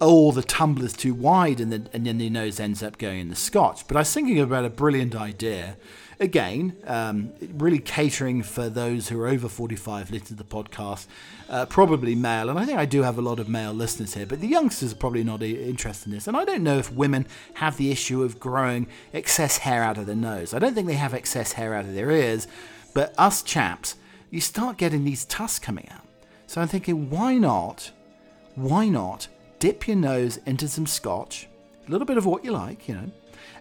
[0.01, 3.29] Or the tumbler's too wide and then, and then your nose ends up going in
[3.29, 3.87] the scotch.
[3.87, 5.77] But I was thinking about a brilliant idea.
[6.20, 11.07] Again, um, really catering for those who are over 45 listening to the podcast,
[11.49, 12.49] uh, probably male.
[12.49, 14.92] And I think I do have a lot of male listeners here, but the youngsters
[14.92, 16.29] are probably not interested in this.
[16.29, 20.07] And I don't know if women have the issue of growing excess hair out of
[20.07, 20.55] their nose.
[20.55, 22.47] I don't think they have excess hair out of their ears,
[22.94, 23.97] but us chaps,
[24.31, 26.07] you start getting these tusks coming out.
[26.47, 27.90] So I'm thinking, why not?
[28.55, 29.27] Why not
[29.64, 31.48] dip your nose into some scotch,
[31.88, 33.11] a little bit of what you like, you know,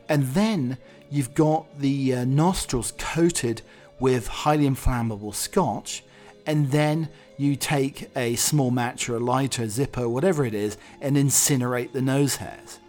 [0.10, 0.78] and then
[1.10, 3.62] you've got the uh, nostrils coated
[4.02, 6.04] with highly inflammable scotch,
[6.46, 10.78] and then you take a small match or a lighter, a Zippo, whatever it is,
[11.00, 12.80] and incinerate the nose hairs.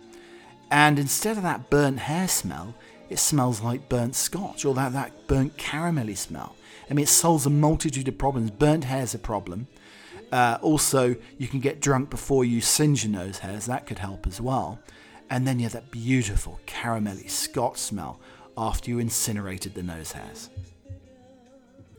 [0.72, 2.74] And instead of that burnt hair smell,
[3.08, 6.56] it smells like burnt scotch or that, that burnt caramelly smell.
[6.90, 8.50] I mean, it solves a multitude of problems.
[8.50, 9.68] Burnt hair is a problem.
[10.34, 13.66] Uh, also, you can get drunk before you singe your nose hairs.
[13.66, 14.80] That could help as well.
[15.30, 18.18] And then you have that beautiful caramelly Scotch smell
[18.58, 20.50] after you incinerated the nose hairs.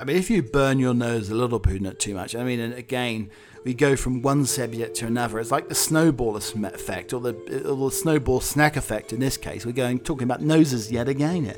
[0.02, 2.36] I mean, if you burn your nose a little bit, not too much.
[2.36, 3.30] I mean, and again,
[3.63, 5.39] we go from one subject to another.
[5.39, 9.13] It's like the snowball effect, or the, or the snowball snack effect.
[9.13, 11.56] In this case, we're going talking about noses yet again.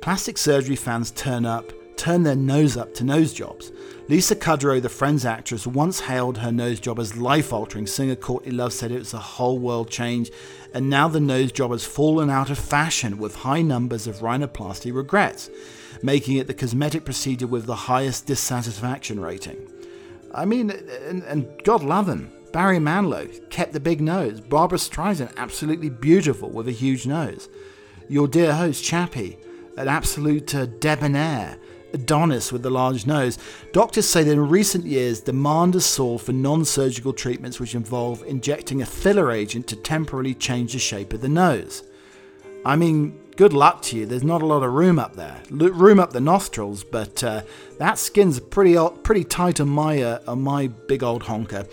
[0.00, 3.72] Plastic surgery fans turn up, turn their nose up to nose jobs.
[4.08, 7.86] Lisa Kudrow, the Friends actress, once hailed her nose job as life altering.
[7.86, 10.30] Singer Courtney Love said it was a whole world change,
[10.72, 14.94] and now the nose job has fallen out of fashion with high numbers of rhinoplasty
[14.94, 15.50] regrets,
[16.02, 19.58] making it the cosmetic procedure with the highest dissatisfaction rating.
[20.34, 22.32] I mean, and, and God love him.
[22.52, 24.40] Barry Manilow kept the big nose.
[24.40, 27.48] Barbra Streisand, absolutely beautiful with a huge nose.
[28.08, 29.36] Your dear host, Chappie,
[29.76, 31.58] an absolute uh, debonair
[31.92, 33.38] Adonis with the large nose.
[33.72, 38.22] Doctors say that in recent years, demand has soared for non surgical treatments which involve
[38.24, 41.82] injecting a filler agent to temporarily change the shape of the nose.
[42.64, 44.06] I mean, good luck to you.
[44.06, 45.40] There's not a lot of room up there.
[45.50, 47.42] room up the nostrils, but uh,
[47.78, 51.66] that skin's pretty pretty tight on my uh, on my big old honker.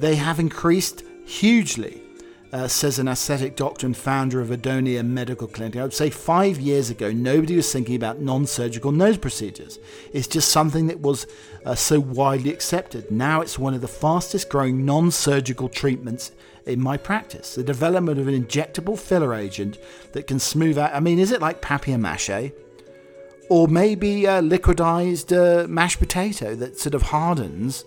[0.00, 2.02] They have increased hugely
[2.52, 5.76] uh, says an aesthetic doctor and founder of Adonia Medical Clinic.
[5.76, 9.78] I would say five years ago, nobody was thinking about non surgical nose procedures.
[10.12, 11.26] It's just something that was
[11.64, 13.10] uh, so widely accepted.
[13.10, 16.32] Now it's one of the fastest growing non surgical treatments
[16.66, 17.54] in my practice.
[17.54, 19.78] The development of an injectable filler agent
[20.12, 20.94] that can smooth out.
[20.94, 22.52] I mean, is it like papier mache?
[23.48, 27.84] Or maybe a liquidized uh, mashed potato that sort of hardens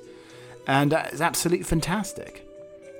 [0.67, 2.44] and uh, is absolutely fantastic.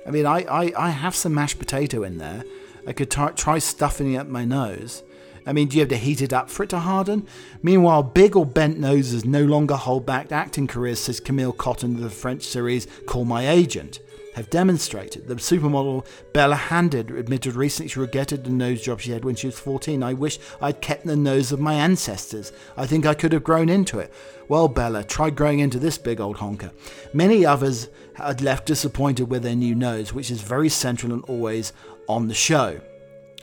[0.06, 2.44] I mean, I, I, I have some mashed potato in there.
[2.86, 5.02] I could t- try stuffing it up my nose.
[5.44, 7.26] I mean, do you have to heat it up for it to harden?
[7.62, 12.00] Meanwhile, big or bent noses no longer hold back acting careers, says Camille Cottin of
[12.00, 14.00] the French series Call My Agent
[14.36, 15.26] have demonstrated.
[15.26, 19.46] The supermodel Bella Hadid admitted recently she regretted the nose job she had when she
[19.46, 20.02] was 14.
[20.02, 22.52] I wish I'd kept the nose of my ancestors.
[22.76, 24.12] I think I could have grown into it.
[24.48, 26.70] Well, Bella, try growing into this big old honker.
[27.14, 31.72] Many others had left disappointed with their new nose, which is very central and always
[32.06, 32.78] on the show.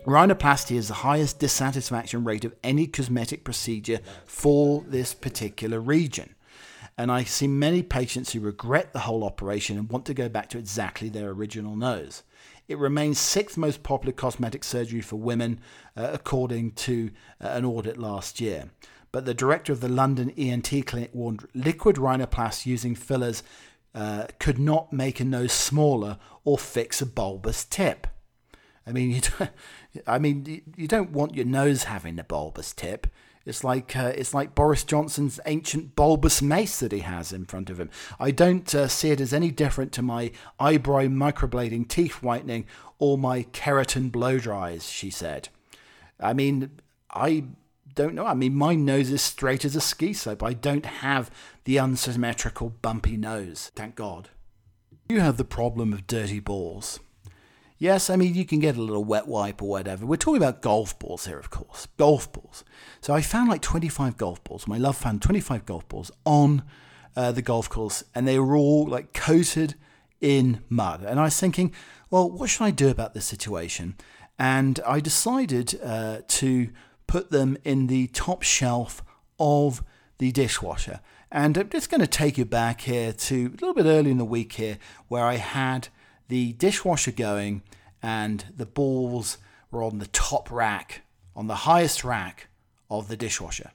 [0.05, 6.35] Rhinoplasty is the highest dissatisfaction rate of any cosmetic procedure for this particular region
[6.97, 10.49] and I see many patients who regret the whole operation and want to go back
[10.49, 12.23] to exactly their original nose.
[12.67, 15.59] It remains sixth most popular cosmetic surgery for women,
[15.97, 18.69] uh, according to uh, an audit last year.
[19.11, 23.43] But the director of the London ENT clinic warned liquid rhinoplasty using fillers
[23.93, 28.07] uh, could not make a nose smaller or fix a bulbous tip.
[28.87, 29.21] I mean,
[30.07, 33.07] I mean, you don't want your nose having a bulbous tip.
[33.45, 37.69] It's like uh, it's like Boris Johnson's ancient bulbous mace that he has in front
[37.69, 37.89] of him.
[38.19, 42.65] I don't uh, see it as any different to my eyebrow microblading, teeth whitening,
[42.99, 44.89] or my keratin blow dries.
[44.89, 45.49] She said.
[46.19, 46.71] I mean,
[47.11, 47.43] I
[47.95, 48.25] don't know.
[48.25, 50.41] I mean, my nose is straight as a ski slope.
[50.41, 51.29] I don't have
[51.65, 53.71] the unsymmetrical bumpy nose.
[53.75, 54.29] Thank God.
[55.09, 56.99] You have the problem of dirty balls.
[57.83, 60.05] Yes, I mean, you can get a little wet wipe or whatever.
[60.05, 61.89] We're talking about golf balls here, of course.
[61.97, 62.63] Golf balls.
[63.01, 64.69] So I found like 25 golf balls.
[64.69, 66.63] My love found 25 golf balls on
[67.17, 69.75] uh, the golf course, and they were all like coated
[70.21, 71.03] in mud.
[71.03, 71.73] And I was thinking,
[72.09, 73.97] well, what should I do about this situation?
[74.39, 76.69] And I decided uh, to
[77.05, 79.03] put them in the top shelf
[79.37, 79.83] of
[80.19, 81.01] the dishwasher.
[81.29, 84.19] And I'm just going to take you back here to a little bit early in
[84.19, 84.77] the week here
[85.09, 85.89] where I had
[86.27, 87.63] the dishwasher going
[88.01, 89.37] and the balls
[89.71, 91.01] were on the top rack,
[91.35, 92.47] on the highest rack
[92.89, 93.71] of the dishwasher.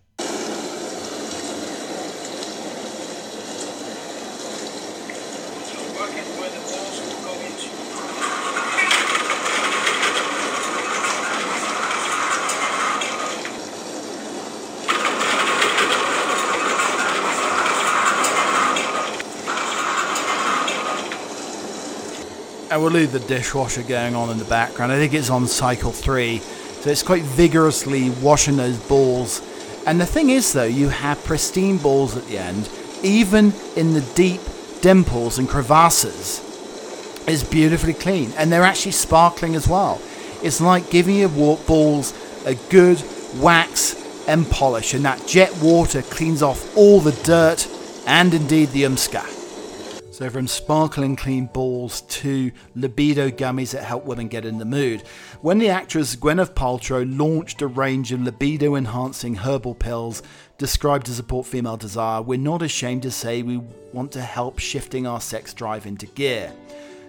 [22.81, 24.93] We'll leave the dishwasher going on in the background.
[24.93, 26.39] I think it's on cycle three.
[26.39, 29.43] So it's quite vigorously washing those balls.
[29.85, 32.71] And the thing is, though, you have pristine balls at the end,
[33.03, 34.41] even in the deep
[34.81, 36.41] dimples and crevasses.
[37.27, 38.33] It's beautifully clean.
[38.39, 40.01] And they're actually sparkling as well.
[40.43, 42.15] It's like giving your balls
[42.47, 43.03] a good
[43.37, 43.97] wax
[44.29, 47.67] and polish, and that jet water cleans off all the dirt
[48.07, 49.38] and indeed the umska.
[50.19, 55.03] So, from sparkling clean balls to libido gummies that help women get in the mood.
[55.43, 60.25] When the actress Gwyneth Paltrow launched a range of libido enhancing herbal pills
[60.59, 65.07] described to support female desire, we're not ashamed to say we want to help shifting
[65.07, 66.53] our sex drive into gear.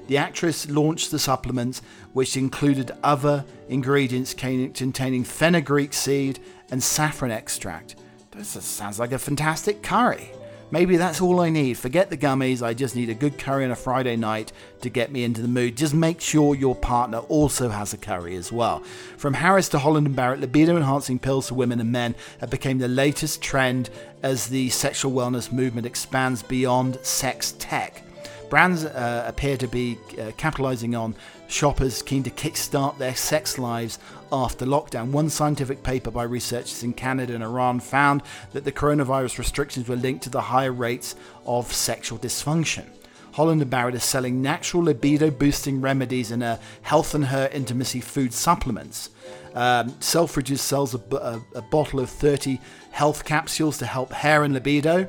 [0.05, 1.81] The actress launched the supplements,
[2.13, 6.37] which included other ingredients containing fenugreek seed
[6.69, 7.95] and saffron extract.
[8.29, 10.29] This sounds like a fantastic curry.
[10.71, 11.79] Maybe that's all I need.
[11.79, 12.61] Forget the gummies.
[12.61, 14.51] I just need a good curry on a Friday night
[14.81, 15.75] to get me into the mood.
[15.75, 18.83] Just make sure your partner also has a curry as well.
[19.17, 22.77] From Harrods to Holland and Barrett, libido enhancing pills for women and men have become
[22.77, 23.89] the latest trend
[24.21, 28.03] as the sexual wellness movement expands beyond sex tech.
[28.49, 31.15] Brands uh, appear to be uh, capitalizing on
[31.47, 33.97] shoppers keen to kickstart their sex lives
[34.31, 35.11] after lockdown.
[35.11, 39.95] One scientific paper by researchers in Canada and Iran found that the coronavirus restrictions were
[39.95, 41.15] linked to the higher rates
[41.45, 42.85] of sexual dysfunction.
[43.33, 48.01] Holland and Barrett is selling natural libido boosting remedies in a health and her intimacy
[48.01, 49.11] food supplements.
[49.53, 52.59] Um, Selfridges sells a, a, a bottle of 30
[52.91, 55.07] health capsules to help hair and libido.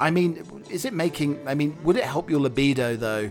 [0.00, 1.46] I mean, is it making?
[1.46, 3.30] I mean, would it help your libido though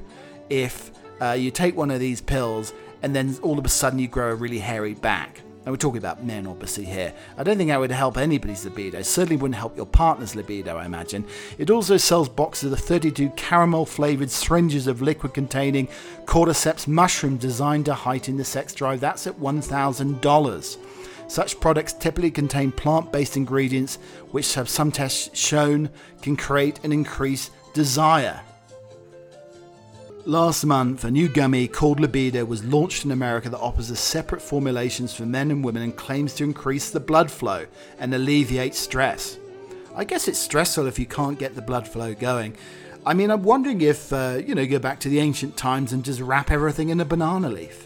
[0.50, 4.08] if uh, you take one of these pills and then all of a sudden you
[4.08, 5.42] grow a really hairy back?
[5.66, 7.14] And we're talking about men, obviously, here.
[7.38, 9.02] I don't think that would help anybody's libido.
[9.02, 11.26] Certainly wouldn't help your partner's libido, I imagine.
[11.58, 15.88] It also sells boxes of 32 caramel flavored syringes of liquid containing
[16.26, 19.00] cordyceps mushroom designed to heighten the sex drive.
[19.00, 20.78] That's at $1,000.
[21.30, 23.96] Such products typically contain plant based ingredients,
[24.32, 25.90] which have some tests shown
[26.22, 28.42] can create and increase desire.
[30.26, 34.42] Last month, a new gummy called Libido was launched in America that offers a separate
[34.42, 37.66] formulations for men and women and claims to increase the blood flow
[38.00, 39.38] and alleviate stress.
[39.94, 42.56] I guess it's stressful if you can't get the blood flow going.
[43.06, 46.06] I mean, I'm wondering if, uh, you know, go back to the ancient times and
[46.06, 47.86] just wrap everything in a banana leaf.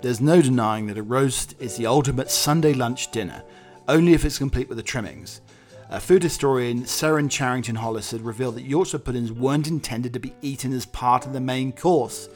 [0.00, 3.42] There's no denying that a roast is the ultimate Sunday lunch dinner,
[3.88, 5.40] only if it's complete with the trimmings.
[5.90, 10.34] A food historian, Seren Charrington Hollins, had revealed that Yorkshire puddings weren't intended to be
[10.40, 12.28] eaten as part of the main course.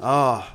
[0.00, 0.53] Ah,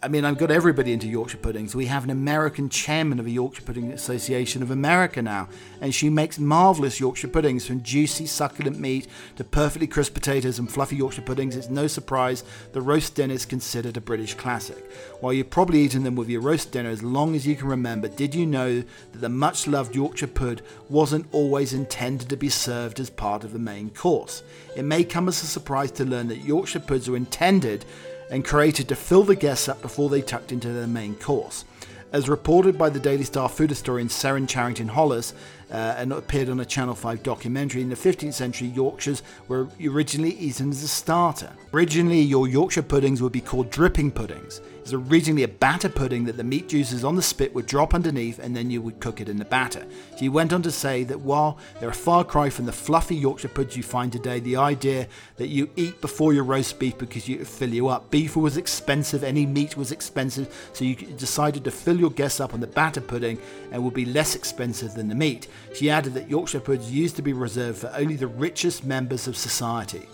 [0.00, 1.74] I mean, I've got everybody into Yorkshire puddings.
[1.74, 5.48] We have an American chairman of the Yorkshire Pudding Association of America now,
[5.80, 10.70] and she makes marvelous Yorkshire puddings from juicy, succulent meat to perfectly crisp potatoes and
[10.70, 11.56] fluffy Yorkshire puddings.
[11.56, 14.88] It's no surprise the roast dinner is considered a British classic.
[15.18, 18.06] While you've probably eaten them with your roast dinner as long as you can remember,
[18.06, 23.00] did you know that the much loved Yorkshire pud wasn't always intended to be served
[23.00, 24.44] as part of the main course?
[24.76, 27.84] It may come as a surprise to learn that Yorkshire puds are intended
[28.30, 31.64] and created to fill the guests up before they tucked into their main course.
[32.10, 35.34] As reported by the Daily Star food historian Seren Charrington Hollins,
[35.70, 40.30] uh, and appeared on a Channel 5 documentary, in the 15th century, Yorkshires were originally
[40.30, 41.52] eaten as a starter.
[41.74, 44.62] Originally, your Yorkshire puddings would be called dripping puddings.
[44.92, 48.54] Originally a batter pudding that the meat juices on the spit would drop underneath and
[48.54, 49.86] then you would cook it in the batter.
[50.18, 53.48] She went on to say that while they're a far cry from the fluffy Yorkshire
[53.48, 57.44] puds you find today, the idea that you eat before your roast beef because you
[57.44, 58.10] fill you up.
[58.10, 62.54] Beef was expensive, any meat was expensive, so you decided to fill your guests up
[62.54, 63.38] on the batter pudding
[63.72, 65.48] and would be less expensive than the meat.
[65.74, 69.36] She added that Yorkshire puds used to be reserved for only the richest members of
[69.36, 70.06] society.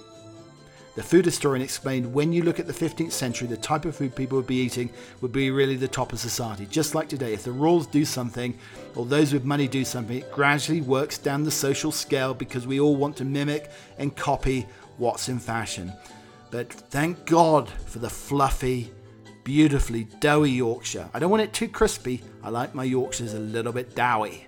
[0.95, 4.15] The food historian explained when you look at the 15th century, the type of food
[4.15, 4.91] people would be eating
[5.21, 6.67] would be really the top of society.
[6.67, 8.57] Just like today, if the royals do something
[8.95, 12.79] or those with money do something, it gradually works down the social scale because we
[12.79, 14.67] all want to mimic and copy
[14.97, 15.93] what's in fashion.
[16.53, 18.93] But thank God for the fluffy,
[19.43, 21.11] beautifully doughy Yorkshire.
[21.13, 22.23] I don't want it too crispy.
[22.45, 24.47] I like my Yorkshires a little bit doughy.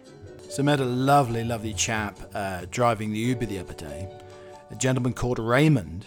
[0.49, 4.09] So I met a lovely, lovely chap uh, driving the Uber the other day,
[4.71, 6.07] a gentleman called Raymond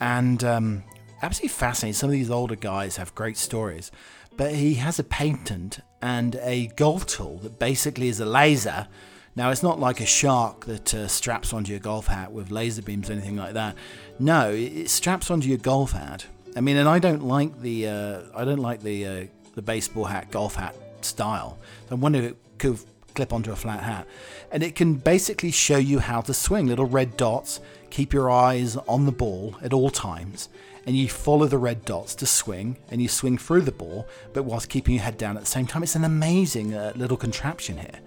[0.00, 0.84] and um,
[1.22, 1.94] absolutely fascinating.
[1.94, 3.90] Some of these older guys have great stories.
[4.36, 8.86] but he has a patent and a golf tool that basically is a laser.
[9.34, 12.82] Now, it's not like a shark that uh, straps onto your golf hat with laser
[12.82, 13.76] beams or anything like that.
[14.18, 16.26] No, it, straps onto your golf hat.
[16.56, 20.04] I mean, and I don't like the uh, I don't like the uh, the baseball
[20.04, 21.58] hat golf hat style.
[21.90, 22.78] I wonder if it could
[23.18, 24.06] clip onto a flat hat,
[24.52, 26.68] and it can basically show you how to swing.
[26.68, 27.60] Little red dots.
[27.90, 30.48] Keep your eyes on the ball at all times,
[30.86, 34.44] and you follow the red dots to swing, and you swing through the ball, but
[34.44, 35.82] whilst keeping your head down at the same time.
[35.82, 37.98] It's an amazing uh, little contraption here.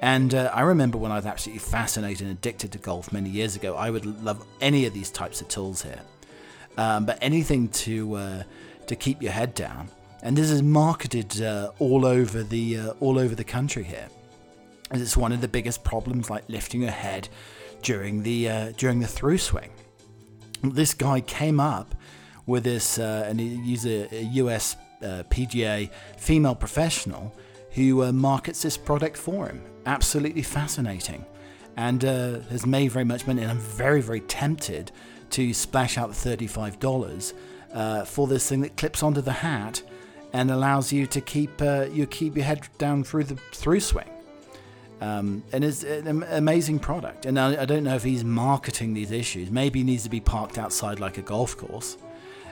[0.00, 3.56] And uh, I remember when I was absolutely fascinated and addicted to golf many years
[3.56, 6.00] ago, I would love any of these types of tools here.
[6.78, 8.42] Um, but anything to uh,
[8.86, 9.88] to keep your head down.
[10.22, 14.08] And this is marketed uh, all over the uh, all over the country here.
[14.90, 17.28] And it's one of the biggest problems, like lifting your head
[17.82, 19.70] during the uh, during the through swing.
[20.62, 21.94] This guy came up
[22.46, 27.34] with this, uh, and he used a, a US PGA female professional
[27.72, 31.24] who markets this product for him absolutely fascinating
[31.76, 33.42] and uh, has made very much money.
[33.42, 34.92] And I'm very, very tempted
[35.30, 37.34] to splash out the $35
[37.72, 39.82] uh, for this thing that clips onto the hat
[40.32, 44.10] and allows you to keep uh, you keep your head down through the through swing.
[45.00, 47.26] Um, and it's an amazing product.
[47.26, 49.50] And I, I, don't know if he's marketing these issues.
[49.50, 51.98] Maybe he needs to be parked outside like a golf course,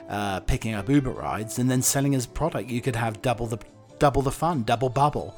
[0.09, 2.69] uh, picking up Uber rides and then selling his product.
[2.69, 3.57] You could have double the
[3.97, 5.33] double the fun, double bubble,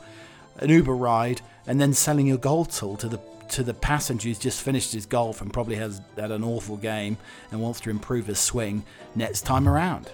[0.58, 4.40] an Uber ride and then selling your golf tool to the to the passenger who's
[4.40, 7.18] just finished his golf and probably has had an awful game
[7.52, 8.84] and wants to improve his swing
[9.16, 10.12] next time around.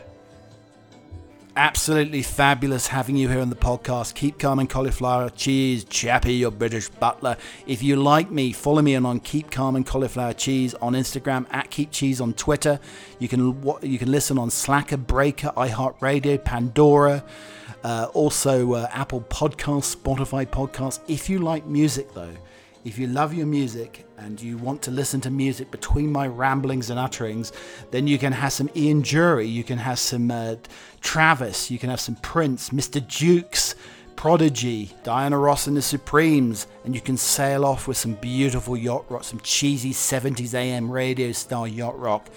[1.55, 4.15] Absolutely fabulous having you here on the podcast.
[4.15, 7.37] Keep calm and cauliflower cheese, Chappie, your British butler.
[7.67, 11.69] If you like me, follow me on Keep Calm and Cauliflower Cheese on Instagram, at
[11.69, 12.79] Keep Cheese on Twitter.
[13.19, 17.23] You can you can listen on Slacker, Breaker, iHeartRadio, Pandora.
[17.83, 21.01] Uh, also, uh, Apple Podcasts, Spotify Podcasts.
[21.07, 22.33] If you like music, though,
[22.85, 26.89] if you love your music and you want to listen to music between my ramblings
[26.89, 27.53] and utterings,
[27.91, 30.55] then you can have some Ian Dury, you can have some uh,
[31.03, 33.05] Travis, you can have some Prince, Mr.
[33.05, 33.75] Dukes,
[34.15, 39.05] Prodigy, Diana Ross and the Supremes, and you can sail off with some beautiful yacht
[39.09, 42.27] rock, some cheesy 70s AM radio style yacht rock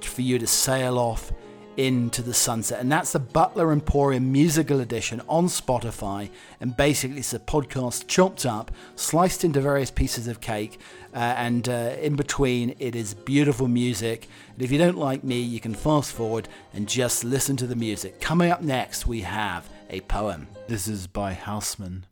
[0.00, 1.32] for you to sail off
[1.76, 2.80] into the sunset.
[2.80, 6.30] And that's the Butler Emporium Musical Edition on Spotify.
[6.60, 10.78] And basically, it's a podcast chopped up, sliced into various pieces of cake.
[11.14, 14.28] Uh, and uh, in between, it is beautiful music.
[14.54, 17.76] And if you don't like me, you can fast forward and just listen to the
[17.76, 18.20] music.
[18.20, 20.48] Coming up next, we have a poem.
[20.68, 22.04] This is by Housman,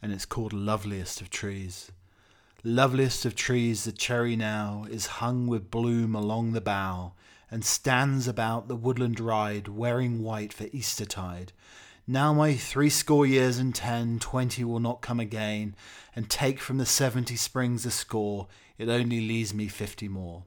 [0.00, 1.92] and it's called Loveliest of Trees.
[2.64, 7.12] Loveliest of trees, the cherry now is hung with bloom along the bough
[7.50, 11.52] and stands about the woodland ride, wearing white for Eastertide.
[12.06, 15.74] Now my threescore years and ten, twenty will not come again,
[16.16, 20.44] and take from the seventy springs a score, it only leaves me fifty more.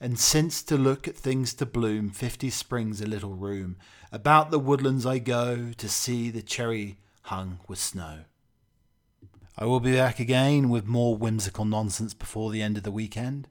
[0.00, 3.76] And since to look at things to bloom, fifty springs a little room,
[4.12, 8.20] about the woodlands I go to see the cherry hung with snow.
[9.56, 13.48] I will be back again with more whimsical nonsense before the end of the weekend,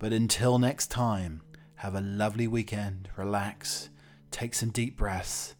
[0.00, 1.42] but until next time,
[1.84, 3.90] have a lovely weekend, relax,
[4.30, 5.54] take some deep breaths,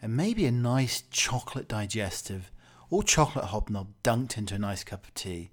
[0.00, 2.52] and maybe a nice chocolate digestive
[2.90, 5.50] or chocolate hobnob dunked into a nice cup of tea.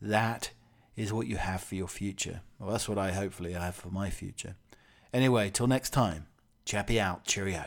[0.00, 0.52] That
[0.94, 2.42] is what you have for your future.
[2.60, 4.54] Well, that's what I hopefully have for my future.
[5.12, 6.26] Anyway, till next time,
[6.64, 7.64] chappy out, cheerio.